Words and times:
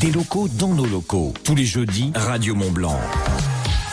Des 0.00 0.10
locaux 0.10 0.48
dans 0.48 0.68
nos 0.68 0.86
locaux. 0.86 1.32
Tous 1.44 1.54
les 1.54 1.64
jeudis, 1.64 2.10
Radio 2.16 2.56
Mont 2.56 2.72
Blanc. 2.72 2.98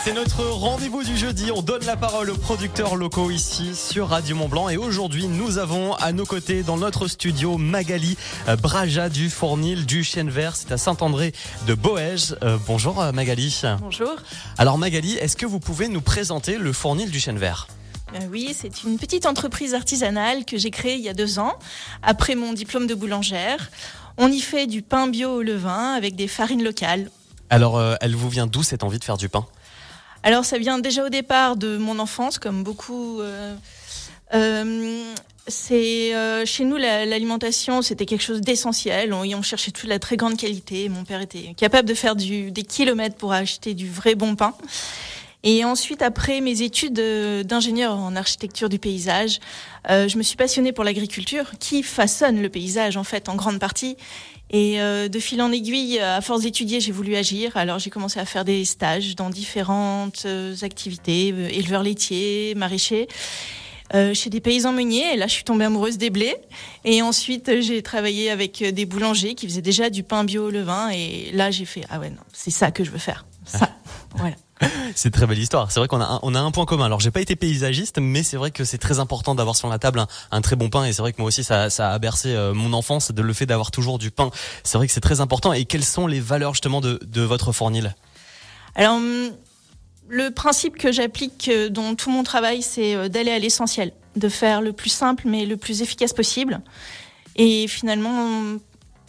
C'est 0.04 0.12
notre 0.12 0.42
rendez-vous 0.42 1.04
du 1.04 1.16
jeudi. 1.16 1.52
On 1.54 1.62
donne 1.62 1.84
la 1.84 1.96
parole 1.96 2.30
aux 2.30 2.36
producteurs 2.36 2.96
locaux 2.96 3.30
ici 3.30 3.76
sur 3.76 4.08
Radio 4.08 4.34
Mont 4.34 4.48
Blanc. 4.48 4.68
Et 4.68 4.76
aujourd'hui, 4.76 5.28
nous 5.28 5.58
avons 5.58 5.94
à 5.94 6.12
nos 6.12 6.24
côtés 6.24 6.64
dans 6.64 6.76
notre 6.76 7.06
studio 7.06 7.56
Magali 7.56 8.16
euh, 8.48 8.56
Braja 8.56 9.08
du 9.10 9.30
Fournil 9.30 9.86
du 9.86 10.02
Chêne 10.02 10.30
Vert. 10.30 10.56
C'est 10.56 10.72
à 10.72 10.76
Saint-André 10.76 11.32
de 11.68 11.74
Boège. 11.74 12.34
Euh, 12.42 12.58
bonjour 12.66 13.00
euh, 13.00 13.12
Magali. 13.12 13.62
Bonjour. 13.80 14.16
Alors 14.58 14.78
Magali, 14.78 15.14
est-ce 15.18 15.36
que 15.36 15.46
vous 15.46 15.60
pouvez 15.60 15.86
nous 15.86 16.00
présenter 16.00 16.58
le 16.58 16.72
Fournil 16.72 17.10
du 17.10 17.20
Chêne 17.20 17.38
Vert? 17.38 17.68
Oui, 18.30 18.54
c'est 18.58 18.82
une 18.84 18.98
petite 18.98 19.26
entreprise 19.26 19.74
artisanale 19.74 20.44
que 20.44 20.58
j'ai 20.58 20.70
créée 20.70 20.94
il 20.94 21.00
y 21.00 21.08
a 21.08 21.14
deux 21.14 21.38
ans, 21.38 21.58
après 22.02 22.34
mon 22.34 22.52
diplôme 22.52 22.86
de 22.86 22.94
boulangère. 22.94 23.70
On 24.18 24.30
y 24.30 24.40
fait 24.40 24.66
du 24.66 24.82
pain 24.82 25.06
bio 25.08 25.36
au 25.36 25.42
levain 25.42 25.94
avec 25.94 26.16
des 26.16 26.28
farines 26.28 26.62
locales. 26.62 27.10
Alors, 27.50 27.82
elle 28.00 28.16
vous 28.16 28.28
vient 28.28 28.46
d'où 28.46 28.62
cette 28.62 28.82
envie 28.82 28.98
de 28.98 29.04
faire 29.04 29.16
du 29.16 29.28
pain? 29.28 29.46
Alors 30.22 30.44
ça 30.44 30.58
vient 30.58 30.78
déjà 30.78 31.04
au 31.04 31.08
départ 31.08 31.56
de 31.56 31.76
mon 31.76 31.98
enfance, 31.98 32.38
comme 32.38 32.62
beaucoup. 32.62 33.20
Euh, 33.20 33.54
euh, 34.34 35.04
c'est 35.48 36.14
euh, 36.14 36.46
chez 36.46 36.64
nous 36.64 36.76
l'alimentation, 36.76 37.82
c'était 37.82 38.06
quelque 38.06 38.22
chose 38.22 38.40
d'essentiel. 38.40 39.12
On, 39.12 39.24
on 39.24 39.42
cherchait 39.42 39.72
toute 39.72 39.88
la 39.88 39.98
très 39.98 40.16
grande 40.16 40.36
qualité. 40.36 40.88
Mon 40.88 41.04
père 41.04 41.20
était 41.20 41.54
capable 41.56 41.88
de 41.88 41.94
faire 41.94 42.14
du, 42.14 42.52
des 42.52 42.62
kilomètres 42.62 43.16
pour 43.16 43.32
acheter 43.32 43.74
du 43.74 43.90
vrai 43.90 44.14
bon 44.14 44.36
pain. 44.36 44.54
Et 45.44 45.64
ensuite, 45.64 46.02
après 46.02 46.40
mes 46.40 46.62
études 46.62 47.00
d'ingénieur 47.44 47.96
en 47.96 48.14
architecture 48.14 48.68
du 48.68 48.78
paysage, 48.78 49.40
euh, 49.90 50.06
je 50.06 50.16
me 50.16 50.22
suis 50.22 50.36
passionnée 50.36 50.72
pour 50.72 50.84
l'agriculture, 50.84 51.52
qui 51.58 51.82
façonne 51.82 52.40
le 52.40 52.48
paysage 52.48 52.96
en 52.96 53.04
fait 53.04 53.28
en 53.28 53.34
grande 53.34 53.58
partie. 53.58 53.96
Et 54.50 54.80
euh, 54.80 55.08
de 55.08 55.18
fil 55.18 55.40
en 55.40 55.50
aiguille, 55.50 55.98
à 55.98 56.20
force 56.20 56.42
d'étudier, 56.42 56.80
j'ai 56.80 56.92
voulu 56.92 57.16
agir. 57.16 57.56
Alors 57.56 57.78
j'ai 57.78 57.90
commencé 57.90 58.20
à 58.20 58.26
faire 58.26 58.44
des 58.44 58.64
stages 58.64 59.16
dans 59.16 59.30
différentes 59.30 60.24
euh, 60.26 60.54
activités, 60.62 61.32
euh, 61.32 61.48
éleveurs 61.48 61.82
laitiers, 61.82 62.54
maraîchers. 62.54 63.08
Euh, 63.94 64.14
chez 64.14 64.30
des 64.30 64.40
paysans 64.40 64.72
meuniers. 64.72 65.14
Et 65.14 65.16
là, 65.16 65.26
je 65.26 65.32
suis 65.32 65.44
tombée 65.44 65.66
amoureuse 65.66 65.98
des 65.98 66.08
blés. 66.08 66.34
Et 66.84 67.02
ensuite, 67.02 67.60
j'ai 67.60 67.82
travaillé 67.82 68.30
avec 68.30 68.64
des 68.64 68.86
boulangers 68.86 69.34
qui 69.34 69.46
faisaient 69.46 69.60
déjà 69.60 69.90
du 69.90 70.02
pain 70.02 70.24
bio 70.24 70.46
au 70.46 70.50
levain. 70.50 70.88
Et 70.88 71.30
là, 71.34 71.50
j'ai 71.50 71.66
fait 71.66 71.82
ah 71.90 71.98
ouais 71.98 72.08
non, 72.08 72.22
c'est 72.32 72.50
ça 72.50 72.70
que 72.70 72.84
je 72.84 72.90
veux 72.90 72.98
faire. 72.98 73.26
Ça, 73.44 73.70
voilà. 74.16 74.36
C'est 74.94 75.10
très 75.10 75.26
belle 75.26 75.38
histoire. 75.38 75.70
C'est 75.70 75.80
vrai 75.80 75.88
qu'on 75.88 76.00
a 76.00 76.04
un, 76.04 76.20
on 76.22 76.34
a 76.34 76.40
un 76.40 76.50
point 76.50 76.64
commun. 76.64 76.86
Alors 76.86 77.00
j'ai 77.00 77.10
pas 77.10 77.20
été 77.20 77.36
paysagiste, 77.36 77.98
mais 78.00 78.22
c'est 78.22 78.36
vrai 78.36 78.50
que 78.50 78.64
c'est 78.64 78.78
très 78.78 78.98
important 78.98 79.34
d'avoir 79.34 79.56
sur 79.56 79.68
la 79.68 79.78
table 79.78 80.04
un, 80.30 80.40
très 80.40 80.56
bon 80.56 80.68
pain. 80.68 80.84
Et 80.84 80.92
c'est 80.92 81.02
vrai 81.02 81.12
que 81.12 81.20
moi 81.20 81.28
aussi 81.28 81.44
ça, 81.44 81.66
a 81.66 81.98
bercé 81.98 82.34
euh, 82.34 82.54
mon 82.54 82.72
enfance 82.72 83.12
de 83.12 83.22
le 83.22 83.32
fait 83.32 83.46
d'avoir 83.46 83.70
toujours 83.70 83.98
du 83.98 84.10
pain. 84.10 84.30
C'est 84.64 84.78
vrai 84.78 84.86
que 84.86 84.92
c'est 84.92 85.00
très 85.00 85.20
important. 85.20 85.52
Et 85.52 85.64
quelles 85.64 85.84
sont 85.84 86.06
les 86.06 86.20
valeurs 86.20 86.54
justement 86.54 86.80
de, 86.80 87.20
votre 87.22 87.52
fournil? 87.52 87.94
Alors 88.74 88.96
hum, 88.96 89.30
le 90.08 90.30
principe 90.30 90.76
que 90.76 90.92
j'applique 90.92 91.48
euh, 91.48 91.68
dans 91.68 91.94
tout 91.94 92.10
mon 92.10 92.22
travail, 92.22 92.62
c'est 92.62 92.94
euh, 92.94 93.08
d'aller 93.08 93.30
à 93.30 93.38
l'essentiel, 93.38 93.92
de 94.16 94.28
faire 94.28 94.60
le 94.60 94.72
plus 94.72 94.90
simple 94.90 95.24
mais 95.26 95.46
le 95.46 95.56
plus 95.56 95.82
efficace 95.82 96.12
possible. 96.12 96.60
Et 97.36 97.66
finalement, 97.66 98.58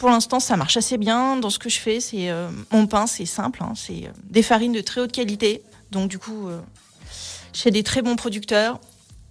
pour 0.04 0.10
l'instant, 0.10 0.38
ça 0.38 0.58
marche 0.58 0.76
assez 0.76 0.98
bien. 0.98 1.38
Dans 1.38 1.48
ce 1.48 1.58
que 1.58 1.70
je 1.70 1.80
fais, 1.80 1.98
c'est 1.98 2.28
euh, 2.28 2.50
mon 2.70 2.86
pain, 2.86 3.06
c'est 3.06 3.24
simple, 3.24 3.62
hein. 3.62 3.72
c'est 3.74 4.04
euh, 4.04 4.10
des 4.24 4.42
farines 4.42 4.74
de 4.74 4.82
très 4.82 5.00
haute 5.00 5.12
qualité. 5.12 5.62
Donc 5.92 6.10
du 6.10 6.18
coup, 6.18 6.46
euh, 6.46 6.60
chez 7.54 7.70
des 7.70 7.82
très 7.82 8.02
bons 8.02 8.14
producteurs, 8.14 8.80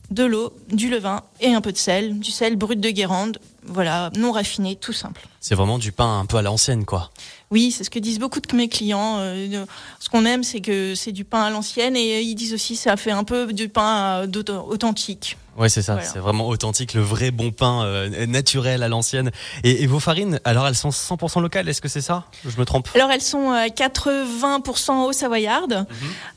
de 0.10 0.24
l'eau, 0.24 0.52
du 0.70 0.90
levain 0.90 1.22
et 1.42 1.54
un 1.54 1.62
peu 1.62 1.72
de 1.72 1.78
sel, 1.78 2.20
du 2.20 2.32
sel 2.32 2.56
brut 2.56 2.80
de 2.80 2.90
Guérande, 2.90 3.38
voilà, 3.66 4.12
non 4.18 4.32
raffiné, 4.32 4.76
tout 4.76 4.94
simple. 4.94 5.28
C'est 5.40 5.56
vraiment 5.56 5.78
du 5.78 5.92
pain 5.92 6.20
un 6.20 6.26
peu 6.26 6.38
à 6.38 6.42
l'ancienne, 6.42 6.86
quoi. 6.86 7.12
Oui, 7.52 7.72
c'est 7.72 7.84
ce 7.84 7.90
que 7.90 8.00
disent 8.00 8.18
beaucoup 8.18 8.40
de 8.40 8.56
mes 8.56 8.68
clients. 8.68 9.18
Euh, 9.20 9.66
ce 10.00 10.10
qu'on 10.10 10.26
aime, 10.26 10.44
c'est 10.44 10.62
que 10.62 10.96
c'est 10.96 11.12
du 11.12 11.24
pain 11.24 11.44
à 11.44 11.50
l'ancienne 11.50 11.96
et 11.96 12.22
ils 12.22 12.34
disent 12.34 12.54
aussi 12.54 12.76
ça 12.76 12.98
fait 12.98 13.12
un 13.12 13.24
peu 13.24 13.54
du 13.54 13.70
pain 13.70 14.26
euh, 14.26 14.58
authentique. 14.68 15.38
Oui, 15.56 15.70
c'est 15.70 15.84
ça. 15.84 16.02
C'est 16.02 16.18
vraiment 16.18 16.48
authentique, 16.48 16.96
le 16.96 17.02
vrai 17.02 17.30
bon 17.30 17.52
pain 17.52 17.84
euh, 17.84 18.26
naturel 18.26 18.82
à 18.82 18.88
l'ancienne. 18.88 19.30
Et, 19.64 19.86
vos 19.86 20.00
farines, 20.00 20.40
alors 20.46 20.66
elles 20.66 20.76
sont 20.76 20.90
100% 20.90 21.42
locales, 21.42 21.70
est-ce 21.70 21.82
que 21.82 21.90
c'est 21.90 22.02
ça? 22.02 22.24
Je 22.44 22.58
me 22.58 22.66
trompe? 22.66 22.90
Alors 22.96 23.12
elles 23.12 23.22
sont 23.22 23.54
80% 23.54 25.06
au 25.06 25.14
savoyarde, 25.14 25.86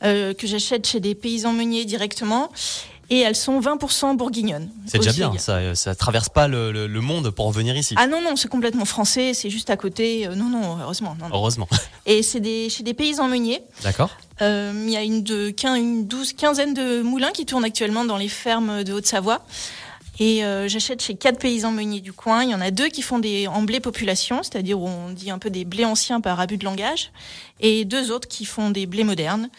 que 0.02 0.46
j'achète 0.46 0.86
chez 0.86 1.00
des 1.00 1.14
paysans 1.14 1.52
meuniers 1.52 1.86
directement 1.86 2.50
et 3.10 3.20
elles 3.20 3.36
sont 3.36 3.60
20% 3.60 4.16
bourguignonnes. 4.16 4.68
C'est 4.86 4.98
déjà 4.98 5.12
bien, 5.12 5.38
ça, 5.38 5.74
ça 5.74 5.94
traverse 5.94 6.28
pas 6.28 6.48
le, 6.48 6.70
le, 6.86 7.00
monde 7.00 7.30
pour 7.30 7.50
venir 7.52 7.76
ici. 7.76 7.94
Ah 7.96 8.06
non, 8.06 8.20
non, 8.20 8.36
c'est 8.36 8.48
complètement 8.48 8.84
français, 8.84 9.32
c'est 9.34 9.50
juste 9.50 9.70
à 9.70 9.76
côté. 9.76 10.26
Euh, 10.26 10.34
non, 10.34 10.48
non, 10.48 10.78
heureusement. 10.80 11.16
Non, 11.20 11.28
Heureusement. 11.32 11.68
Et 12.06 12.22
c'est 12.22 12.40
des, 12.40 12.68
chez 12.68 12.82
des 12.82 12.94
paysans 12.94 13.28
meuniers. 13.28 13.62
D'accord. 13.82 14.10
Euh, 14.42 14.72
il 14.86 14.90
y 14.90 14.96
a 14.96 15.02
une, 15.02 15.22
de, 15.22 15.54
une 15.76 16.06
douze, 16.06 16.32
quinzaine 16.32 16.74
de 16.74 17.02
moulins 17.02 17.30
qui 17.30 17.46
tournent 17.46 17.64
actuellement 17.64 18.04
dans 18.04 18.16
les 18.16 18.28
fermes 18.28 18.82
de 18.82 18.92
Haute-Savoie. 18.92 19.42
Et 20.18 20.44
euh, 20.44 20.66
j'achète 20.66 21.02
chez 21.02 21.14
quatre 21.14 21.38
paysans 21.38 21.72
meuniers 21.72 22.00
du 22.00 22.12
coin. 22.12 22.42
Il 22.42 22.50
y 22.50 22.54
en 22.54 22.60
a 22.60 22.70
deux 22.70 22.88
qui 22.88 23.02
font 23.02 23.18
des 23.18 23.46
en 23.46 23.62
blé 23.62 23.80
population, 23.80 24.42
c'est-à-dire 24.42 24.80
où 24.80 24.88
on 24.88 25.10
dit 25.10 25.30
un 25.30 25.38
peu 25.38 25.50
des 25.50 25.64
blés 25.64 25.84
anciens 25.84 26.20
par 26.20 26.40
abus 26.40 26.56
de 26.56 26.64
langage, 26.64 27.12
et 27.60 27.84
deux 27.84 28.10
autres 28.10 28.26
qui 28.26 28.44
font 28.44 28.70
des 28.70 28.86
blés 28.86 29.04
modernes. 29.04 29.50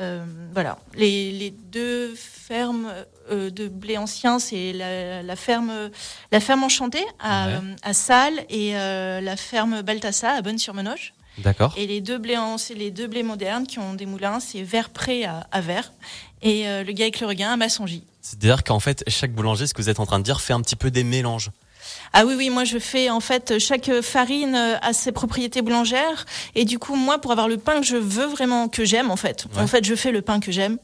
Euh, 0.00 0.24
voilà, 0.54 0.78
les, 0.94 1.32
les, 1.32 1.50
deux 1.50 2.14
fermes 2.14 2.92
euh, 3.30 3.50
de 3.50 3.68
blé 3.68 3.98
ancien, 3.98 4.38
c'est 4.38 4.72
la, 4.72 5.22
la, 5.22 5.36
ferme, 5.36 5.90
la 6.30 6.40
ferme 6.40 6.62
Enchantée 6.64 7.04
à, 7.20 7.60
à 7.82 7.92
Salles 7.92 8.44
et 8.48 8.76
euh, 8.76 9.20
la 9.20 9.36
ferme 9.36 9.82
Baltassa 9.82 10.30
à 10.30 10.42
Bonne-sur-Menoche. 10.42 11.12
D'accord. 11.38 11.74
Et 11.76 11.86
les 11.86 12.00
deux 12.00 12.18
blés, 12.18 12.38
c'est 12.58 12.74
les 12.74 12.90
deux 12.90 13.06
blés 13.06 13.22
modernes 13.22 13.66
qui 13.66 13.78
ont 13.78 13.94
des 13.94 14.06
moulins, 14.06 14.40
c'est 14.40 14.62
Verpré 14.62 15.24
à, 15.24 15.46
à 15.50 15.60
Vert 15.60 15.92
et 16.42 16.64
le 16.64 16.92
Gars 16.92 17.04
avec 17.04 17.20
le 17.20 17.26
Regain 17.26 17.52
à 17.52 17.56
Massongy. 17.56 18.04
C'est-à-dire 18.20 18.64
qu'en 18.64 18.80
fait, 18.80 19.04
chaque 19.08 19.32
boulanger, 19.32 19.66
ce 19.66 19.74
que 19.74 19.80
vous 19.80 19.88
êtes 19.88 20.00
en 20.00 20.06
train 20.06 20.18
de 20.18 20.24
dire, 20.24 20.40
fait 20.40 20.52
un 20.52 20.60
petit 20.60 20.76
peu 20.76 20.90
des 20.90 21.04
mélanges. 21.04 21.50
Ah 22.12 22.24
oui, 22.24 22.34
oui, 22.36 22.50
moi 22.50 22.64
je 22.64 22.78
fais 22.78 23.10
en 23.10 23.20
fait 23.20 23.58
chaque 23.58 23.90
farine 24.02 24.54
a 24.54 24.92
ses 24.92 25.12
propriétés 25.12 25.62
boulangères 25.62 26.26
et 26.54 26.64
du 26.64 26.78
coup 26.78 26.94
moi 26.94 27.18
pour 27.18 27.32
avoir 27.32 27.48
le 27.48 27.56
pain 27.56 27.80
que 27.80 27.86
je 27.86 27.96
veux 27.96 28.26
vraiment 28.26 28.68
que 28.68 28.84
j'aime 28.84 29.10
en 29.10 29.16
fait, 29.16 29.46
en 29.56 29.66
fait 29.66 29.84
je 29.84 29.94
fais 29.94 30.12
le 30.12 30.22
pain 30.22 30.40
que 30.40 30.52
j'aime. 30.52 30.78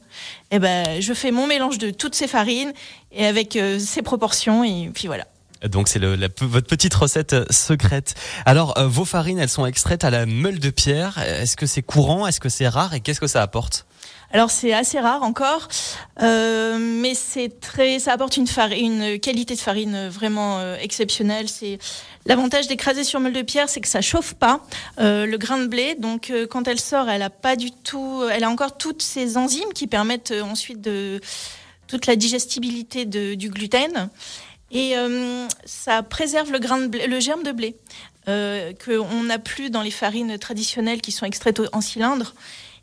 Et 0.51 0.55
eh 0.55 0.59
ben 0.59 1.01
je 1.01 1.13
fais 1.13 1.31
mon 1.31 1.47
mélange 1.47 1.77
de 1.77 1.91
toutes 1.91 2.15
ces 2.15 2.27
farines 2.27 2.73
et 3.11 3.25
avec 3.25 3.55
euh, 3.55 3.79
ces 3.79 4.01
proportions 4.01 4.63
et 4.63 4.89
puis 4.93 5.07
voilà. 5.07 5.25
Donc 5.67 5.89
c'est 5.89 5.99
votre 5.99 6.67
petite 6.67 6.93
recette 6.93 7.33
euh, 7.33 7.45
secrète. 7.49 8.15
Alors 8.45 8.77
euh, 8.77 8.87
vos 8.87 9.05
farines, 9.05 9.39
elles 9.39 9.49
sont 9.49 9.65
extraites 9.65 10.03
à 10.03 10.09
la 10.09 10.25
meule 10.25 10.59
de 10.59 10.69
pierre. 10.69 11.17
Est-ce 11.17 11.57
que 11.57 11.65
c'est 11.65 11.81
courant? 11.81 12.27
Est-ce 12.27 12.39
que 12.39 12.49
c'est 12.49 12.67
rare? 12.67 12.93
Et 12.93 13.01
qu'est-ce 13.01 13.19
que 13.19 13.27
ça 13.27 13.41
apporte? 13.41 13.85
Alors 14.31 14.51
c'est 14.51 14.73
assez 14.73 14.99
rare 14.99 15.23
encore, 15.23 15.67
euh, 16.21 16.77
mais 16.79 17.15
c'est 17.15 17.59
très, 17.59 17.97
ça 17.99 18.13
apporte 18.13 18.37
une, 18.37 18.47
farine, 18.47 19.01
une 19.01 19.19
qualité 19.19 19.55
de 19.55 19.59
farine 19.59 20.07
vraiment 20.07 20.59
euh, 20.59 20.77
exceptionnelle. 20.79 21.49
C'est 21.49 21.79
l'avantage 22.29 22.67
d'écraser 22.67 23.03
sur 23.03 23.19
meule 23.19 23.33
de 23.33 23.41
pierre, 23.41 23.69
c'est 23.69 23.81
que 23.81 23.87
ça 23.87 24.01
chauffe 24.01 24.35
pas 24.35 24.61
euh, 24.99 25.25
le 25.25 25.37
grain 25.37 25.57
de 25.57 25.67
blé. 25.67 25.95
Donc 25.95 26.29
euh, 26.29 26.45
quand 26.47 26.67
elle 26.67 26.79
sort, 26.79 27.09
elle 27.09 27.23
a 27.23 27.29
pas 27.29 27.55
du 27.55 27.71
tout, 27.71 28.23
elle 28.31 28.43
a 28.43 28.49
encore 28.49 28.77
toutes 28.77 29.01
ces 29.01 29.35
enzymes 29.35 29.73
qui 29.73 29.87
permettent 29.87 30.31
euh, 30.31 30.43
ensuite 30.43 30.79
de 30.79 31.19
toute 31.87 32.05
la 32.05 32.15
digestibilité 32.15 33.05
de, 33.05 33.33
du 33.33 33.49
gluten. 33.49 34.09
Et 34.71 34.93
ça 35.65 36.03
préserve 36.03 36.51
le, 36.51 36.59
grain 36.59 36.77
de 36.77 36.85
blé, 36.85 37.07
le 37.07 37.19
germe 37.19 37.41
de 37.41 37.51
blé 37.51 37.75
qu'on 38.27 39.23
n'a 39.23 39.39
plus 39.39 39.71
dans 39.71 39.81
les 39.81 39.89
farines 39.89 40.37
traditionnelles 40.37 41.01
qui 41.01 41.11
sont 41.11 41.25
extraites 41.25 41.59
en 41.73 41.81
cylindre. 41.81 42.35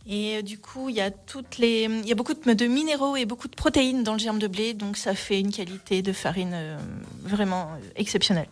Et 0.09 0.37
euh, 0.37 0.43
du 0.43 0.59
coup, 0.59 0.89
il 0.89 0.94
y 0.94 1.00
a 1.00 1.11
toutes 1.11 1.59
les, 1.59 1.84
il 1.84 2.06
y 2.06 2.12
a 2.12 2.15
beaucoup 2.15 2.34
de, 2.34 2.67
minéraux 2.67 3.17
et 3.17 3.25
beaucoup 3.25 3.49
de 3.49 3.56
protéines 3.56 4.05
dans 4.05 4.12
le 4.12 4.19
germe 4.19 4.39
de 4.39 4.47
blé, 4.47 4.72
donc 4.72 4.97
ça 4.97 5.15
fait 5.15 5.41
une 5.41 5.50
qualité 5.50 6.00
de 6.03 6.12
farine 6.12 6.53
euh, 6.55 6.78
vraiment 7.25 7.71
euh, 7.72 7.89
exceptionnelle. 7.97 8.49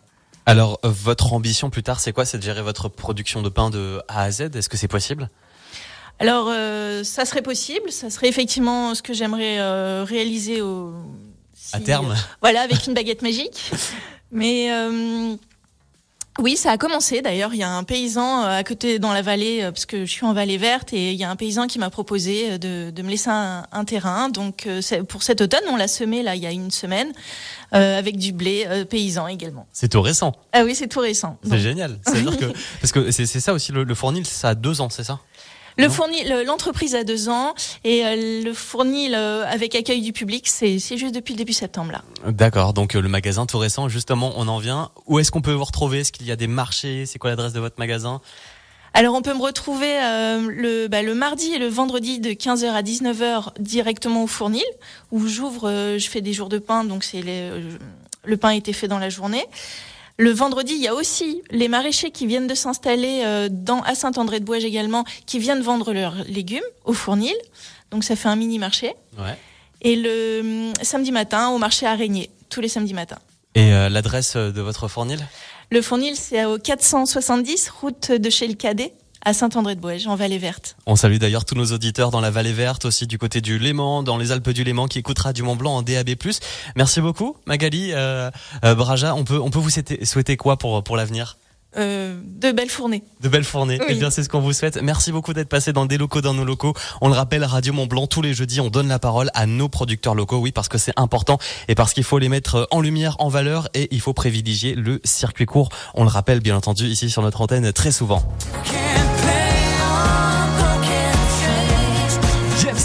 Alors, 0.47 0.79
votre 0.83 1.33
ambition 1.33 1.71
plus 1.71 1.83
tard, 1.83 2.01
c'est 2.01 2.13
quoi? 2.13 2.25
C'est 2.25 2.39
de 2.39 2.43
gérer 2.43 2.61
votre 2.61 2.89
production 2.89 3.41
de 3.41 3.49
pain 3.49 3.71
de 3.71 4.03
A 4.09 4.23
à 4.23 4.31
Z? 4.31 4.51
Est-ce 4.55 4.69
que 4.69 4.77
c'est 4.77 4.89
possible? 4.89 5.31
Alors, 6.19 6.49
ça 7.03 7.25
serait 7.25 7.41
possible. 7.41 7.91
Ça 7.91 8.11
serait 8.11 8.29
effectivement 8.29 8.95
ce 8.95 9.01
que 9.01 9.15
j'aimerais 9.15 10.03
réaliser 10.05 10.61
au 10.61 10.93
à 11.73 11.81
terme? 11.81 12.15
voilà, 12.43 12.61
avec 12.61 12.87
une 12.87 12.93
baguette 12.93 13.23
magique. 13.23 13.71
Mais 14.33 14.69
oui, 16.41 16.57
ça 16.57 16.73
a 16.73 16.79
commencé. 16.79 17.23
D'ailleurs, 17.23 17.55
il 17.55 17.59
y 17.59 17.63
a 17.63 17.71
un 17.71 17.85
paysan 17.85 18.43
euh, 18.43 18.59
à 18.59 18.65
côté 18.65 18.99
dans 18.99 19.13
la 19.13 19.23
vallée, 19.23 19.63
euh, 19.63 19.71
parce 19.71 19.87
que 19.87 20.05
je 20.05 20.11
suis 20.11 20.25
en 20.27 20.33
vallée 20.33 20.59
verte, 20.59 20.93
et 20.93 21.13
il 21.13 21.17
y 21.17 21.23
a 21.23 21.31
un 21.31 21.37
paysan 21.37 21.69
qui 21.69 21.79
m'a 21.79 21.91
proposé 21.91 22.53
euh, 22.53 22.59
de, 22.59 22.91
de, 22.91 23.03
me 23.03 23.11
laisser 23.11 23.31
un, 23.31 23.65
un 23.71 23.85
terrain. 23.85 24.29
Donc, 24.31 24.69
pour 25.09 25.23
cet 25.23 25.41
automne, 25.41 25.63
on 25.71 25.77
l'a 25.77 25.87
semé 25.87 26.23
là 26.25 26.35
il 26.35 26.43
y 26.43 26.47
a 26.47 26.51
une 26.51 26.73
semaine, 26.73 27.13
euh, 27.73 27.99
avec 27.99 28.17
du 28.17 28.33
blé 28.33 28.67
paysan 28.91 29.29
également. 29.29 29.67
C'est 29.73 29.89
tout 29.89 30.03
récent. 30.03 30.35
Ah 30.53 30.65
oui, 30.65 30.75
c'est 30.75 30.89
tout 30.89 31.01
récent. 31.01 31.39
C'est 31.49 31.59
génial. 31.59 31.99
que 32.05 32.47
parce 32.81 32.93
que 32.93 33.11
c'est 33.13 33.27
ça 33.27 33.53
aussi 33.53 33.71
le, 33.71 33.85
le 33.85 33.95
fournil, 33.95 34.27
ça 34.27 34.51
a 34.51 34.55
deux 34.55 34.81
ans, 34.81 34.91
c'est 34.91 35.05
ça? 35.05 35.21
Le 35.77 35.89
fournil, 35.89 36.45
l'entreprise 36.47 36.95
a 36.95 37.05
deux 37.05 37.29
ans 37.29 37.55
et 37.85 38.05
euh, 38.05 38.43
le 38.45 38.53
fournil 38.53 39.15
euh, 39.15 39.45
avec 39.47 39.75
accueil 39.75 40.01
du 40.01 40.13
public, 40.13 40.47
c'est 40.49 40.79
juste 40.79 41.15
depuis 41.15 41.35
le 41.35 41.39
début 41.39 41.53
septembre 41.53 41.93
là. 41.93 42.03
D'accord. 42.31 42.73
Donc 42.73 42.95
euh, 42.95 43.01
le 43.01 43.09
magasin 43.09 43.47
tout 43.47 43.59
récent, 43.59 43.89
justement, 43.89 44.33
on 44.37 44.49
en 44.49 44.59
vient. 44.59 44.91
Où 45.07 45.19
est-ce 45.19 45.31
qu'on 45.31 45.43
peut 45.43 45.53
vous 45.53 45.65
retrouver? 45.65 46.01
Est-ce 46.01 46.13
qu'il 46.13 46.27
y 46.27 46.33
a 46.33 46.37
des 46.37 46.47
marchés? 46.47 47.07
C'est 47.07 47.19
quoi 47.19 47.31
l'adresse 47.31 47.53
de 47.53 47.61
votre 47.61 47.79
magasin? 47.79 48.21
Alors 48.97 49.17
on 49.17 49.23
peut 49.23 49.35
me 49.35 49.43
retrouver 49.43 49.93
euh, 50.01 50.49
le, 50.49 50.87
bah, 50.87 51.03
le 51.03 51.17
mardi 51.17 51.53
et 51.53 51.59
le 51.59 51.67
vendredi 51.67 52.21
de 52.21 52.31
15h 52.31 52.71
à 52.71 52.83
19h 52.83 53.49
directement 53.59 54.23
au 54.23 54.29
fournil 54.29 54.63
où 55.11 55.27
j'ouvre, 55.27 55.69
euh, 55.69 55.99
je 55.99 56.09
fais 56.09 56.21
des 56.21 56.33
jours 56.33 56.49
de 56.49 56.59
pain, 56.59 56.85
donc 56.85 57.03
c'est 57.03 57.21
euh, 57.27 57.73
le 58.25 58.37
pain 58.37 58.51
a 58.51 58.55
été 58.55 58.73
fait 58.73 58.87
dans 58.87 59.01
la 59.01 59.09
journée. 59.09 59.45
Le 60.17 60.31
vendredi, 60.31 60.75
il 60.75 60.81
y 60.81 60.89
a 60.89 60.95
aussi 60.95 61.43
les 61.51 61.69
maraîchers 61.69 62.11
qui 62.11 62.27
viennent 62.27 62.47
de 62.47 62.55
s'installer 62.55 63.49
dans 63.51 63.81
à 63.83 63.95
Saint-André-de-Bouège 63.95 64.65
également, 64.65 65.05
qui 65.27 65.41
viennent 65.41 65.61
vendre 65.61 65.93
leurs 65.93 66.15
légumes 66.29 66.63
au 66.85 66.93
fournil. 66.93 67.35
Donc 67.91 68.05
ça 68.05 68.15
fait 68.15 68.29
un 68.29 68.37
mini 68.37 68.59
marché. 68.59 68.95
Ouais. 69.19 69.37
Et 69.83 69.97
le 69.97 70.73
samedi 70.83 71.11
matin 71.11 71.49
au 71.49 71.59
marché 71.59 71.87
Araignée, 71.87 72.31
tous 72.49 72.61
les 72.61 72.69
samedis 72.69 72.95
matins. 72.95 73.19
Et 73.57 73.71
l'adresse 73.71 74.37
de 74.37 74.61
votre 74.61 74.87
fournil? 74.87 75.19
Le 75.71 75.83
fournil, 75.83 76.15
c'est 76.15 76.45
au 76.45 76.59
470 76.59 77.71
route 77.81 78.13
de 78.13 78.31
chez 78.31 78.47
le 78.47 78.55
Cadet 78.55 78.93
à 79.25 79.33
Saint-André-de-Bouège, 79.33 80.07
en 80.07 80.17
Vallée 80.17 80.39
Verte. 80.39 80.77
On 80.87 80.97
salue 80.97 81.17
d'ailleurs 81.17 81.45
tous 81.45 81.55
nos 81.55 81.67
auditeurs 81.67 82.11
dans 82.11 82.21
la 82.21 82.31
Vallée 82.31 82.53
Verte, 82.53 82.85
aussi 82.85 83.07
du 83.07 83.19
côté 83.19 83.41
du 83.41 83.59
Léman, 83.59 84.03
dans 84.03 84.17
les 84.17 84.33
Alpes 84.33 84.51
du 84.51 84.65
Léman, 84.65 84.87
qui 84.87 84.99
écoutera 84.99 85.33
du 85.33 85.43
Mont 85.43 85.57
Blanc 85.57 85.77
en 85.77 85.83
DAB+. 85.83 86.11
Merci 86.77 87.01
beaucoup, 87.01 87.37
Magali, 87.47 87.91
euh, 87.93 88.31
euh, 88.65 88.75
Braja. 88.75 89.15
On 89.15 89.25
peut, 89.25 89.41
on 89.41 89.51
peut 89.51 89.59
vous 89.59 89.71
souhaiter 89.71 90.37
quoi 90.37 90.57
pour, 90.57 90.83
pour 90.85 90.97
l'avenir? 90.97 91.37
Euh, 91.77 92.21
de 92.25 92.53
belles 92.53 92.71
fournées. 92.71 93.03
De 93.21 93.29
belles 93.29 93.45
fournées. 93.45 93.81
Eh 93.89 93.95
bien, 93.95 94.11
c'est 94.11 94.23
ce 94.23 94.29
qu'on 94.29 94.41
vous 94.41 94.53
souhaite. 94.53 94.81
Merci 94.81 95.11
beaucoup 95.11 95.33
d'être 95.33 95.49
passé 95.49 95.73
dans 95.73 95.87
des 95.87 95.99
locaux, 95.99 96.21
dans 96.21 96.35
nos 96.35 96.45
locaux. 96.45 96.75
On 97.01 97.09
le 97.09 97.15
rappelle, 97.15 97.45
Radio 97.45 97.73
Mont 97.73 97.87
Blanc, 97.87 98.07
tous 98.07 98.23
les 98.23 98.35
jeudis, 98.35 98.61
on 98.61 98.71
donne 98.71 98.89
la 98.89 98.99
parole 98.99 99.31
à 99.35 99.47
nos 99.47 99.69
producteurs 99.69 100.15
locaux. 100.15 100.39
Oui, 100.39 100.53
parce 100.53 100.69
que 100.69 100.79
c'est 100.79 100.93
important 100.97 101.39
et 101.69 101.75
parce 101.75 101.93
qu'il 101.93 102.05
faut 102.05 102.19
les 102.19 102.29
mettre 102.29 102.69
en 102.71 102.81
lumière, 102.81 103.17
en 103.19 103.29
valeur 103.29 103.69
et 103.75 103.89
il 103.91 104.01
faut 104.01 104.13
privilégier 104.13 104.75
le 104.75 105.01
circuit 105.05 105.47
court. 105.47 105.71
On 105.95 106.05
le 106.05 106.11
rappelle, 106.11 106.41
bien 106.41 106.57
entendu, 106.57 106.87
ici 106.87 107.11
sur 107.11 107.23
notre 107.23 107.41
antenne 107.41 107.73
très 107.73 107.91
souvent. 107.91 108.23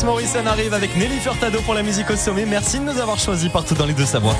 Morrison 0.03 0.45
arrive 0.45 0.73
avec 0.73 0.95
Nelly 0.95 1.17
Furtado 1.19 1.59
pour 1.61 1.73
la 1.73 1.83
musique 1.83 2.09
au 2.09 2.15
sommet. 2.15 2.45
Merci 2.45 2.79
de 2.79 2.85
nous 2.85 2.99
avoir 2.99 3.19
choisis 3.19 3.49
partout 3.49 3.75
dans 3.75 3.85
les 3.85 3.93
deux 3.93 4.05
Savoies. 4.05 4.35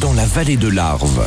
Dans 0.00 0.12
la 0.14 0.24
vallée 0.24 0.56
de 0.56 0.68
l'Arve. 0.68 1.26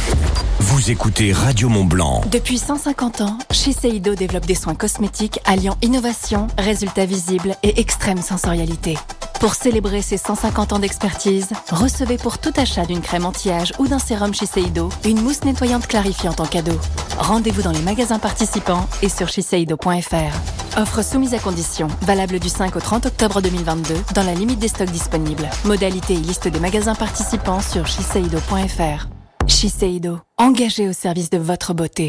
Vous 0.59 0.91
écoutez 0.91 1.31
Radio 1.31 1.69
Mont 1.69 1.85
Blanc. 1.85 2.21
Depuis 2.31 2.57
150 2.57 3.21
ans, 3.21 3.37
Shiseido 3.51 4.15
développe 4.15 4.45
des 4.45 4.55
soins 4.55 4.75
cosmétiques 4.75 5.39
alliant 5.45 5.77
innovation, 5.81 6.47
résultats 6.57 7.05
visibles 7.05 7.55
et 7.63 7.79
extrême 7.79 8.21
sensorialité. 8.21 8.97
Pour 9.39 9.53
célébrer 9.53 10.01
ses 10.01 10.18
150 10.18 10.74
ans 10.74 10.80
d'expertise, 10.80 11.47
recevez 11.71 12.18
pour 12.18 12.39
tout 12.39 12.51
achat 12.57 12.86
d'une 12.86 13.00
crème 13.00 13.25
anti-âge 13.25 13.71
ou 13.80 13.88
d'un 13.88 13.97
sérum 13.97 14.33
Shiseido 14.33 14.89
une 15.06 15.21
mousse 15.21 15.45
nettoyante 15.45 15.88
clarifiante 15.88 16.41
en 16.41 16.45
cadeau. 16.45 16.77
Rendez-vous 17.18 17.62
dans 17.62 17.71
les 17.71 17.81
magasins 17.81 18.19
participants 18.19 18.86
et 19.01 19.07
sur 19.07 19.30
shiseido.fr. 19.30 20.77
Offre 20.77 21.03
soumise 21.03 21.33
à 21.33 21.39
condition, 21.39 21.88
valable 22.01 22.39
du 22.39 22.50
5 22.50 22.75
au 22.75 22.81
30 22.81 23.06
octobre 23.06 23.41
2022 23.41 23.95
dans 24.13 24.24
la 24.24 24.33
limite 24.33 24.59
des 24.59 24.68
stocks 24.68 24.91
disponibles. 24.91 25.50
Modalité 25.63 26.15
et 26.15 26.18
liste 26.18 26.50
des 26.50 26.59
magasins 26.59 26.95
participants 26.95 27.62
sur 27.62 27.88
shiseido.fr. 27.88 29.07
Shiseido, 29.47 30.19
engagé 30.39 30.88
au 30.88 30.94
service 30.94 31.30
de 31.30 31.38
votre 31.38 31.74
beauté. 31.74 32.07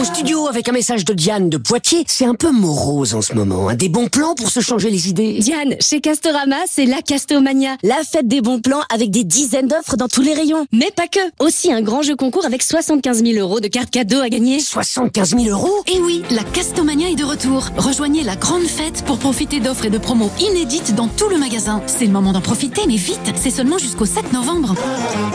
Au 0.00 0.04
studio, 0.04 0.48
avec 0.48 0.68
un 0.68 0.72
message 0.72 1.04
de 1.04 1.14
Diane 1.14 1.48
de 1.48 1.56
Poitiers, 1.56 2.04
c'est 2.08 2.24
un 2.24 2.34
peu 2.34 2.50
morose 2.50 3.14
en 3.14 3.22
ce 3.22 3.34
moment. 3.34 3.72
Des 3.72 3.88
bons 3.88 4.08
plans 4.08 4.34
pour 4.34 4.50
se 4.50 4.60
changer 4.60 4.90
les 4.90 5.08
idées? 5.08 5.38
Diane, 5.38 5.76
chez 5.80 6.00
Castorama, 6.00 6.56
c'est 6.68 6.86
la 6.86 7.02
Castomania. 7.02 7.76
La 7.84 8.02
fête 8.10 8.26
des 8.26 8.40
bons 8.40 8.60
plans 8.60 8.82
avec 8.92 9.10
des 9.10 9.22
dizaines 9.22 9.68
d'offres 9.68 9.96
dans 9.96 10.08
tous 10.08 10.22
les 10.22 10.34
rayons. 10.34 10.66
Mais 10.72 10.90
pas 10.94 11.06
que. 11.06 11.20
Aussi 11.38 11.72
un 11.72 11.80
grand 11.80 12.02
jeu 12.02 12.16
concours 12.16 12.44
avec 12.44 12.62
75 12.62 13.22
000 13.22 13.38
euros 13.38 13.60
de 13.60 13.68
cartes 13.68 13.90
cadeaux 13.90 14.20
à 14.20 14.28
gagner. 14.28 14.58
75 14.58 15.36
000 15.36 15.44
euros? 15.44 15.84
Et 15.86 15.92
eh 15.96 16.00
oui, 16.00 16.22
la 16.30 16.42
Castomania 16.42 17.08
est 17.08 17.14
de 17.16 17.24
retour. 17.24 17.68
Rejoignez 17.76 18.24
la 18.24 18.34
grande 18.34 18.66
fête 18.66 19.04
pour 19.04 19.18
profiter 19.18 19.60
d'offres 19.60 19.84
et 19.84 19.90
de 19.90 19.98
promos 19.98 20.30
inédites 20.40 20.96
dans 20.96 21.06
tout 21.06 21.28
le 21.28 21.38
magasin. 21.38 21.80
C'est 21.86 22.06
le 22.06 22.12
moment 22.12 22.32
d'en 22.32 22.40
profiter, 22.40 22.82
mais 22.88 22.96
vite, 22.96 23.20
c'est 23.36 23.50
seulement 23.50 23.78
jusqu'au 23.78 24.06
7 24.06 24.32
novembre. 24.32 24.74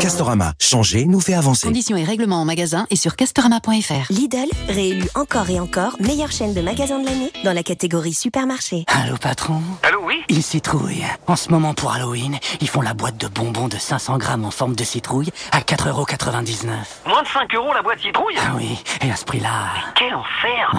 Castorama, 0.02 0.54
changer 0.60 1.06
nous 1.06 1.22
fait 1.22 1.36
avancer. 1.36 1.68
Conditions 1.68 1.96
et 1.96 2.04
règlements 2.04 2.33
en 2.36 2.46
magasin 2.46 2.88
et 2.90 2.96
sur 2.96 3.16
castorama.fr. 3.16 4.12
Lidl, 4.12 4.50
réélu 4.68 5.08
encore 5.16 5.50
et 5.50 5.60
encore 5.60 5.96
meilleure 6.00 6.32
chaîne 6.32 6.54
de 6.54 6.62
magasins 6.62 7.00
de 7.00 7.06
l'année 7.06 7.32
dans 7.44 7.54
la 7.54 7.64
catégorie 7.64 8.14
supermarché. 8.14 8.86
Allô 8.88 9.18
patron? 9.18 9.62
Allô 9.84 10.02
oui? 10.06 10.22
Une 10.30 10.42
citrouille. 10.42 11.04
En 11.28 11.36
ce 11.36 11.50
moment 11.50 11.74
pour 11.74 11.92
Halloween, 11.94 12.38
ils 12.62 12.70
font 12.70 12.82
la 12.82 12.94
boîte 12.94 13.18
de 13.18 13.28
bonbons 13.28 13.68
de 13.68 13.78
500 13.78 14.18
grammes 14.18 14.46
en 14.46 14.52
forme 14.52 14.76
de 14.76 14.84
citrouille 14.84 15.30
à 15.52 15.60
4,99€. 15.60 16.68
Moins 17.08 17.24
de 17.24 17.28
5 17.28 17.54
euros 17.56 17.74
la 17.74 17.82
boîte 17.82 18.00
citrouille? 18.00 18.36
Ah 18.40 18.54
oui, 18.56 18.78
et 19.06 19.12
à 19.12 19.16
ce 19.16 19.26
prix-là... 19.26 19.68
quel 19.96 20.14
enfer 20.14 20.74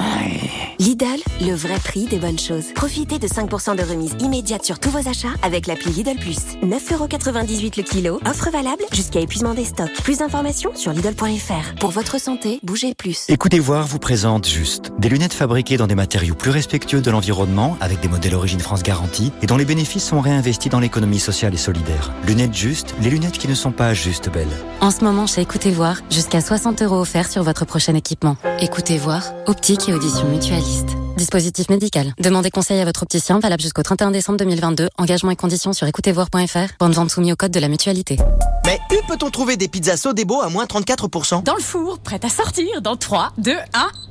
Lidl, 0.78 1.20
le 1.40 1.54
vrai 1.54 1.78
prix 1.78 2.06
des 2.06 2.18
bonnes 2.18 2.38
choses. 2.38 2.72
Profitez 2.74 3.18
de 3.18 3.28
5% 3.28 3.76
de 3.76 3.82
remise 3.82 4.16
immédiate 4.20 4.64
sur 4.64 4.78
tous 4.78 4.90
vos 4.90 5.08
achats 5.08 5.34
avec 5.42 5.66
l'appli 5.66 5.92
Lidl 5.92 6.18
Plus. 6.18 6.38
9,98€ 6.62 7.76
le 7.76 7.82
kilo, 7.82 8.20
offre 8.26 8.50
valable 8.50 8.84
jusqu'à 8.92 9.20
épuisement 9.20 9.54
des 9.54 9.64
stocks. 9.64 9.92
Plus 10.02 10.18
d'informations 10.18 10.74
sur 10.74 10.92
Lidl.fr. 10.92 11.43
Pour 11.80 11.90
votre 11.90 12.20
santé, 12.20 12.60
bougez 12.62 12.94
plus. 12.94 13.26
Écoutez 13.28 13.58
voir 13.58 13.86
vous 13.86 13.98
présente 13.98 14.48
Juste. 14.48 14.92
Des 14.98 15.08
lunettes 15.08 15.32
fabriquées 15.32 15.76
dans 15.76 15.86
des 15.86 15.94
matériaux 15.94 16.34
plus 16.34 16.50
respectueux 16.50 17.00
de 17.00 17.10
l'environnement, 17.10 17.76
avec 17.80 18.00
des 18.00 18.08
modèles 18.08 18.34
Origine 18.34 18.60
France 18.60 18.82
garantie, 18.82 19.32
et 19.42 19.46
dont 19.46 19.56
les 19.56 19.64
bénéfices 19.64 20.04
sont 20.04 20.20
réinvestis 20.20 20.68
dans 20.68 20.80
l'économie 20.80 21.20
sociale 21.20 21.54
et 21.54 21.58
solidaire. 21.58 22.12
Lunettes 22.26 22.54
Juste, 22.54 22.94
les 23.00 23.10
lunettes 23.10 23.38
qui 23.38 23.48
ne 23.48 23.54
sont 23.54 23.72
pas 23.72 23.94
juste 23.94 24.30
belles. 24.30 24.48
En 24.80 24.90
ce 24.90 25.04
moment, 25.04 25.26
chez 25.26 25.42
Écoutez 25.42 25.70
voir, 25.70 26.00
jusqu'à 26.10 26.40
60 26.40 26.80
euros 26.82 27.00
offerts 27.00 27.28
sur 27.28 27.42
votre 27.42 27.66
prochain 27.66 27.94
équipement. 27.94 28.36
Écoutez 28.60 28.96
voir, 28.96 29.32
optique 29.46 29.88
et 29.88 29.92
audition 29.92 30.26
mutualiste. 30.28 30.96
Dispositif 31.16 31.68
médical. 31.68 32.12
Demandez 32.18 32.50
conseil 32.50 32.80
à 32.80 32.84
votre 32.84 33.02
opticien, 33.04 33.38
valable 33.38 33.62
jusqu'au 33.62 33.82
31 33.82 34.10
décembre 34.10 34.38
2022. 34.38 34.88
Engagement 34.98 35.30
et 35.30 35.36
conditions 35.36 35.72
sur 35.72 35.86
écoutezvoir.fr. 35.86 36.74
Bande 36.80 36.92
vente 36.92 37.10
soumis 37.10 37.32
au 37.32 37.36
code 37.36 37.52
de 37.52 37.60
la 37.60 37.68
mutualité. 37.68 38.18
Mais 38.66 38.80
où 38.90 39.06
peut-on 39.06 39.30
trouver 39.30 39.56
des 39.56 39.68
pizzas 39.68 39.96
Sodebo 39.96 40.40
à 40.40 40.48
moins 40.48 40.64
34% 40.64 41.42
Dans 41.44 41.54
le 41.54 41.60
four, 41.60 41.98
prête 41.98 42.24
à 42.24 42.28
sortir 42.28 42.82
dans 42.82 42.96
3, 42.96 43.32
2, 43.38 43.52
1, 43.52 43.56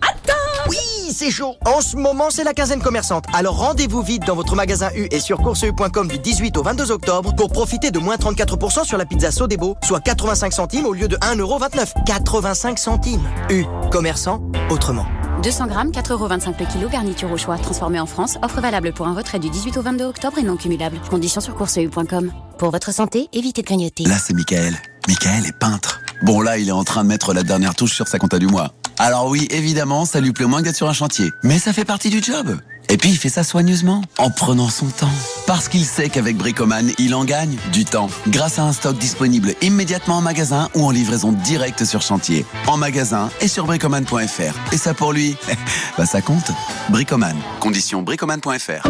attends 0.01 0.69
Oui, 0.69 0.77
c'est 1.11 1.31
chaud 1.31 1.55
En 1.65 1.81
ce 1.81 1.97
moment, 1.97 2.29
c'est 2.29 2.43
la 2.43 2.53
quinzaine 2.53 2.81
commerçante. 2.81 3.25
Alors 3.33 3.57
rendez-vous 3.57 4.01
vite 4.01 4.25
dans 4.25 4.35
votre 4.35 4.55
magasin 4.55 4.89
U 4.95 5.07
et 5.11 5.19
sur 5.19 5.39
courseu.com 5.39 6.07
du 6.07 6.19
18 6.19 6.55
au 6.57 6.63
22 6.63 6.91
octobre 6.91 7.35
pour 7.35 7.51
profiter 7.51 7.91
de 7.91 7.99
moins 7.99 8.15
34% 8.15 8.85
sur 8.85 8.97
la 8.97 9.05
pizza 9.05 9.31
Sodebo, 9.31 9.75
soit 9.83 9.99
85 9.99 10.53
centimes 10.53 10.85
au 10.85 10.93
lieu 10.93 11.07
de 11.07 11.17
1,29€. 11.17 12.05
85 12.05 12.79
centimes 12.79 13.27
U, 13.49 13.65
commerçant, 13.91 14.41
autrement. 14.69 15.05
200 15.43 15.67
grammes, 15.67 15.91
4,25€ 15.91 16.53
le 16.59 16.65
kilo, 16.65 16.89
garniture 16.89 17.31
au 17.31 17.37
choix, 17.37 17.57
transformé 17.57 17.99
en 17.99 18.05
France. 18.05 18.37
Offre 18.41 18.61
valable 18.61 18.93
pour 18.93 19.07
un 19.07 19.13
retrait 19.13 19.39
du 19.39 19.49
18 19.49 19.77
au 19.77 19.81
22 19.81 20.05
octobre 20.05 20.37
et 20.39 20.43
non 20.43 20.55
cumulable. 20.55 20.99
Conditions 21.09 21.41
sur 21.41 21.53
courseu.com. 21.55 22.31
Pour 22.57 22.71
votre 22.71 22.93
santé, 22.93 23.27
évitez 23.33 23.61
de 23.61 23.67
grignoter. 23.67 24.05
Là, 24.05 24.17
c'est 24.17 24.33
Michael. 24.33 24.73
Michael 25.07 25.45
est 25.45 25.57
peintre. 25.57 25.99
Bon, 26.21 26.39
là, 26.39 26.57
il 26.57 26.69
est 26.69 26.71
en 26.71 26.85
train 26.85 27.03
de 27.03 27.09
mettre 27.09 27.33
la 27.33 27.43
dernière 27.43 27.75
touche 27.75 27.93
sur 27.93 28.07
sa 28.07 28.19
compta 28.19 28.39
du 28.39 28.47
mois. 28.47 28.73
Alors 28.97 29.27
oui, 29.27 29.47
évidemment, 29.51 30.05
ça 30.05 30.21
lui 30.21 30.31
plaît 30.31 30.45
moins 30.45 30.61
d'être 30.61 30.75
sur 30.75 30.87
un 30.87 30.93
chantier. 30.93 31.29
Mais 31.43 31.59
ça 31.59 31.73
fait 31.73 31.83
partie 31.85 32.09
du 32.09 32.23
job. 32.23 32.57
Et 32.89 32.97
puis 32.97 33.09
il 33.09 33.17
fait 33.17 33.29
ça 33.29 33.43
soigneusement, 33.43 34.01
en 34.17 34.29
prenant 34.29 34.69
son 34.69 34.87
temps. 34.87 35.09
Parce 35.53 35.69
qu'il 35.69 35.85
sait 35.85 36.09
qu'avec 36.09 36.35
Bricoman, 36.35 36.91
il 36.97 37.13
en 37.13 37.25
gagne 37.25 37.59
du 37.71 37.85
temps. 37.85 38.09
Grâce 38.29 38.57
à 38.57 38.63
un 38.63 38.73
stock 38.73 38.97
disponible 38.97 39.53
immédiatement 39.61 40.17
en 40.17 40.21
magasin 40.21 40.67
ou 40.73 40.83
en 40.83 40.89
livraison 40.89 41.31
directe 41.31 41.85
sur 41.85 42.01
chantier. 42.01 42.43
En 42.65 42.75
magasin 42.75 43.29
et 43.39 43.47
sur 43.47 43.67
bricoman.fr. 43.67 44.73
Et 44.73 44.77
ça 44.77 44.95
pour 44.95 45.13
lui, 45.13 45.37
bah 45.97 46.07
ça 46.07 46.23
compte. 46.23 46.49
Bricoman. 46.89 47.37
Condition 47.59 48.01
bricoman.fr. 48.01 48.89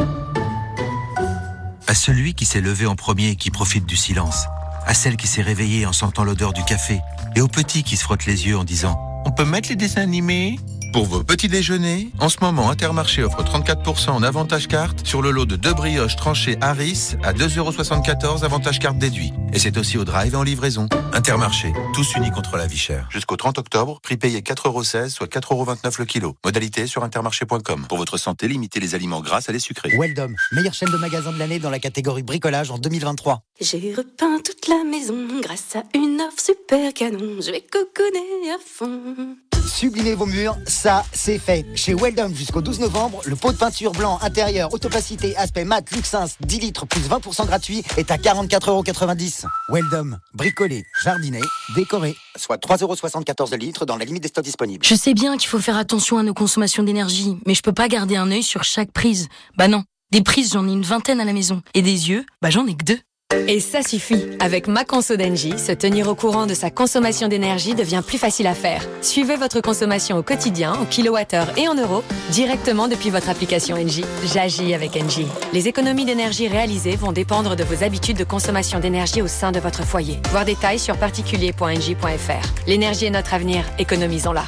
À 1.85 1.93
celui 1.93 2.33
qui 2.33 2.45
s'est 2.45 2.61
levé 2.61 2.85
en 2.85 2.95
premier 2.95 3.31
et 3.31 3.35
qui 3.35 3.51
profite 3.51 3.85
du 3.85 3.97
silence. 3.97 4.45
À 4.87 4.93
celle 4.93 5.17
qui 5.17 5.27
s'est 5.27 5.41
réveillée 5.41 5.85
en 5.85 5.91
sentant 5.91 6.23
l'odeur 6.23 6.53
du 6.53 6.63
café. 6.63 7.01
Et 7.35 7.41
au 7.41 7.49
petit 7.49 7.83
qui 7.83 7.97
se 7.97 8.05
frotte 8.05 8.25
les 8.25 8.47
yeux 8.47 8.57
en 8.57 8.63
disant 8.63 8.97
On 9.25 9.31
peut 9.31 9.43
mettre 9.43 9.67
les 9.67 9.75
dessins 9.75 10.03
animés? 10.03 10.57
Pour 10.93 11.05
vos 11.05 11.23
petits 11.23 11.47
déjeuners, 11.47 12.09
en 12.19 12.29
ce 12.29 12.37
moment, 12.41 12.69
Intermarché 12.69 13.23
offre 13.23 13.43
34% 13.43 14.11
en 14.11 14.21
avantage 14.21 14.67
carte 14.67 15.05
sur 15.07 15.23
le 15.23 15.31
lot 15.31 15.47
de 15.47 15.55
deux 15.55 15.73
brioches 15.73 16.15
tranchées 16.15 16.55
Harris 16.61 17.15
à 17.23 17.33
2,74€ 17.33 18.43
avantage 18.43 18.77
carte 18.77 18.99
déduit. 18.99 19.33
Et 19.53 19.59
c'est 19.59 19.75
aussi 19.77 19.97
au 19.97 20.05
drive 20.05 20.33
et 20.33 20.37
en 20.37 20.43
livraison. 20.43 20.87
Intermarché, 21.11 21.73
tous 21.95 22.13
unis 22.15 22.29
contre 22.29 22.57
la 22.57 22.67
vie 22.67 22.77
chère. 22.77 23.09
Jusqu'au 23.11 23.35
30 23.35 23.57
octobre, 23.57 23.99
prix 24.03 24.17
payé 24.17 24.41
4,16€, 24.41 25.09
soit 25.09 25.27
4,29€ 25.27 25.95
le 25.97 26.05
kilo. 26.05 26.35
Modalité 26.45 26.85
sur 26.85 27.03
intermarché.com. 27.03 27.87
Pour 27.89 27.97
votre 27.97 28.17
santé, 28.17 28.47
limitez 28.47 28.79
les 28.79 28.93
aliments 28.93 29.21
gras 29.21 29.43
à 29.47 29.51
les 29.51 29.59
sucrés. 29.59 29.97
Weldom, 29.97 30.35
meilleure 30.51 30.75
chaîne 30.75 30.91
de 30.91 30.97
magasins 30.97 31.31
de 31.31 31.39
l'année 31.39 31.57
dans 31.57 31.71
la 31.71 31.79
catégorie 31.79 32.23
bricolage 32.23 32.69
en 32.69 32.77
2023. 32.77 33.41
J'ai 33.59 33.95
repeint 33.97 34.39
toute 34.45 34.67
la 34.67 34.83
maison 34.83 35.15
grâce 35.41 35.75
à 35.75 35.83
une 35.95 36.21
offre 36.21 36.39
super 36.39 36.93
canon. 36.93 37.41
Je 37.41 37.51
vais 37.51 37.61
coconner 37.61 38.51
à 38.53 38.59
fond. 38.63 39.37
sublimer 39.65 40.13
vos 40.13 40.25
murs, 40.25 40.57
ça, 40.83 41.05
c'est 41.13 41.39
fait. 41.39 41.65
Chez 41.75 41.93
Weldom 41.93 42.33
jusqu'au 42.35 42.61
12 42.61 42.81
novembre, 42.81 43.21
le 43.23 43.37
pot 43.37 43.53
de 43.53 43.57
peinture 43.57 43.93
blanc 43.93 44.19
intérieur, 44.21 44.73
autopacité, 44.73 45.33
aspect 45.37 45.63
mat, 45.63 45.89
Luxins, 45.91 46.25
10 46.41 46.59
litres 46.59 46.85
plus 46.85 46.99
20% 46.99 47.45
gratuit 47.45 47.83
est 47.95 48.11
à 48.11 48.17
44,90€. 48.17 49.45
Weldom, 49.69 50.17
bricolé, 50.33 50.83
jardiné, 51.01 51.39
décoré, 51.73 52.17
soit 52.35 52.61
3,74€ 52.61 53.49
de 53.51 53.55
litre 53.55 53.85
dans 53.85 53.95
la 53.95 54.03
limite 54.03 54.23
des 54.23 54.27
stocks 54.27 54.43
disponibles. 54.43 54.85
Je 54.85 54.95
sais 54.95 55.13
bien 55.13 55.37
qu'il 55.37 55.47
faut 55.47 55.59
faire 55.59 55.77
attention 55.77 56.17
à 56.17 56.23
nos 56.23 56.33
consommations 56.33 56.83
d'énergie, 56.83 57.37
mais 57.45 57.53
je 57.53 57.61
peux 57.61 57.71
pas 57.71 57.87
garder 57.87 58.17
un 58.17 58.29
œil 58.29 58.43
sur 58.43 58.65
chaque 58.65 58.91
prise. 58.91 59.29
Bah 59.55 59.69
non. 59.69 59.85
Des 60.11 60.21
prises, 60.21 60.51
j'en 60.51 60.67
ai 60.67 60.73
une 60.73 60.83
vingtaine 60.83 61.21
à 61.21 61.25
la 61.25 61.31
maison. 61.31 61.61
Et 61.75 61.81
des 61.81 62.09
yeux, 62.09 62.25
bah 62.41 62.49
j'en 62.49 62.67
ai 62.67 62.75
que 62.75 62.83
deux. 62.83 62.99
Et 63.47 63.59
ça 63.59 63.81
suffit. 63.81 64.25
Avec 64.39 64.67
ma 64.67 64.85
conso 64.85 65.15
d'Engie, 65.15 65.57
se 65.57 65.71
tenir 65.71 66.07
au 66.07 66.15
courant 66.15 66.45
de 66.45 66.53
sa 66.53 66.69
consommation 66.69 67.27
d'énergie 67.27 67.75
devient 67.75 68.01
plus 68.05 68.17
facile 68.17 68.47
à 68.47 68.53
faire. 68.53 68.85
Suivez 69.01 69.35
votre 69.35 69.61
consommation 69.61 70.17
au 70.17 70.23
quotidien, 70.23 70.73
en 70.73 70.85
kilowattheure 70.85 71.47
et 71.57 71.67
en 71.67 71.75
euros, 71.75 72.03
directement 72.29 72.87
depuis 72.87 73.09
votre 73.09 73.29
application 73.29 73.75
Engie. 73.75 74.05
J'agis 74.33 74.73
avec 74.73 74.95
Engie. 74.95 75.27
Les 75.53 75.67
économies 75.67 76.05
d'énergie 76.05 76.47
réalisées 76.47 76.95
vont 76.95 77.11
dépendre 77.11 77.55
de 77.55 77.63
vos 77.63 77.83
habitudes 77.83 78.17
de 78.17 78.23
consommation 78.23 78.79
d'énergie 78.79 79.21
au 79.21 79.27
sein 79.27 79.51
de 79.51 79.59
votre 79.59 79.83
foyer. 79.83 80.19
Voir 80.31 80.45
détails 80.45 80.79
sur 80.79 80.97
particulier.engie.fr. 80.97 82.67
L'énergie 82.67 83.05
est 83.05 83.11
notre 83.11 83.33
avenir, 83.33 83.63
économisons-la. 83.79 84.45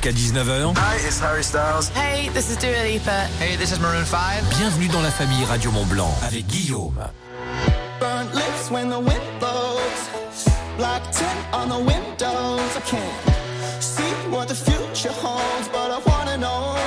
Jusqu'à 0.00 0.12
19h. 0.12 0.74
Hi, 0.76 0.96
it's 1.04 1.18
Harry 1.18 1.42
Styles. 1.42 1.88
Hey, 1.88 2.28
this 2.28 2.50
is 2.50 2.56
Dua 2.56 2.84
Lipa. 2.84 3.26
Hey, 3.40 3.56
this 3.56 3.72
is 3.72 3.80
Maroon 3.80 4.04
5. 4.04 4.44
Bienvenue 4.56 4.86
dans 4.92 5.02
la 5.02 5.10
famille 5.10 5.44
Radio 5.44 5.72
Mont 5.72 5.86
Blanc 5.86 6.14
avec 6.24 6.46
Guillaume. 6.46 6.94
Burnt 7.98 8.32
lips 8.32 8.70
when 8.70 8.90
the 8.90 8.98
wind 9.00 9.20
blows. 9.40 10.08
Black 10.76 11.02
tint 11.10 11.26
on 11.52 11.68
the 11.68 11.78
windows. 11.78 12.76
I 12.76 12.80
can't 12.86 13.82
see 13.82 14.04
what 14.30 14.46
the 14.46 14.54
future 14.54 15.10
holds, 15.20 15.68
but 15.72 15.90
I 15.90 15.98
wanna 16.06 16.36
know. 16.36 16.77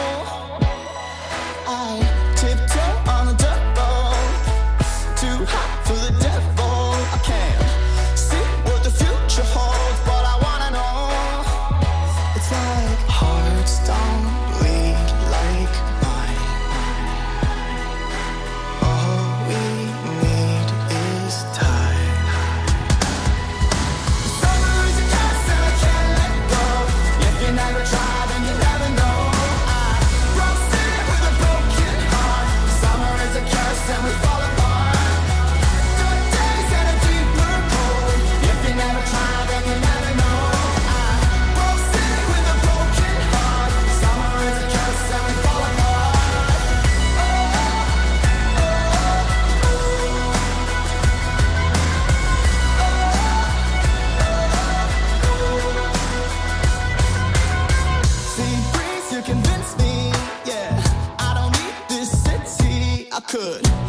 Could 63.32 63.81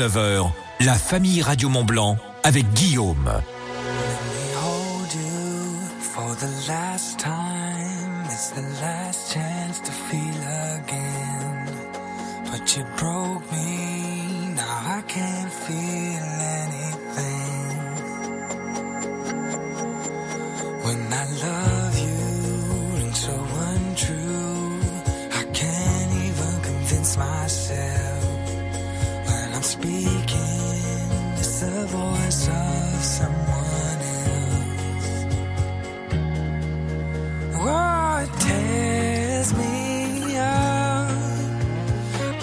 19h, 0.00 0.50
la 0.80 0.94
famille 0.94 1.42
Radio 1.42 1.68
Mont 1.68 1.84
Blanc 1.84 2.16
avec 2.42 2.72
Guillaume. 2.72 3.42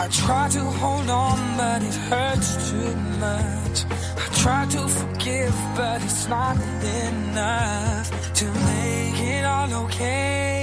I 0.08 0.10
try 0.10 0.48
to 0.48 0.64
hold 0.64 1.10
on, 1.10 1.58
but 1.58 1.84
it 1.84 1.94
hurts 1.94 2.72
too 2.72 2.96
much. 3.20 3.84
I 4.16 4.26
try 4.42 4.66
to 4.68 4.88
forgive, 4.88 5.54
but 5.76 6.02
it's 6.02 6.30
not 6.30 6.56
enough 6.56 8.34
to 8.36 8.46
make 8.46 9.20
it 9.20 9.44
all 9.44 9.74
okay. 9.84 10.57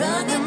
за 0.00 0.39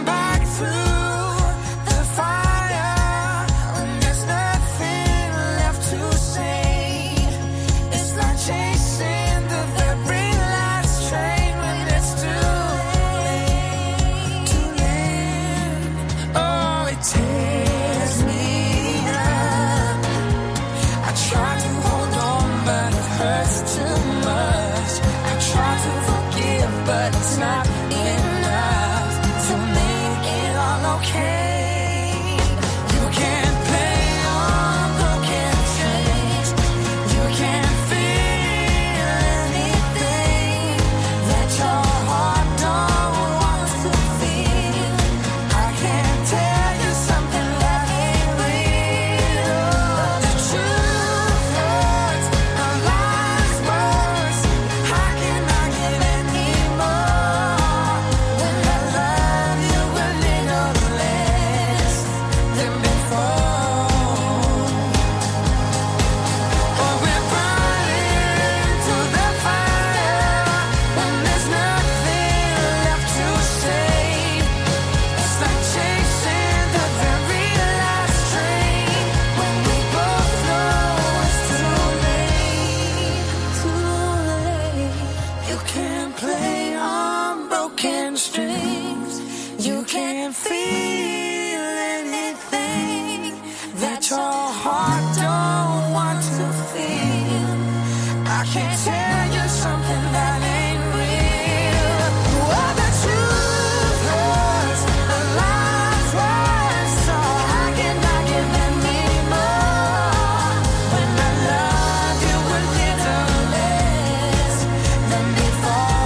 can't 89.93 90.33
feel 90.33 91.61
anything 91.93 93.39
that 93.75 94.09
your 94.09 94.17
heart 94.17 95.03
don't 95.15 95.93
want 95.93 96.19
to 96.19 96.45
feel. 96.71 98.25
I 98.25 98.43
can't 98.51 98.79
tell. 98.83 99.02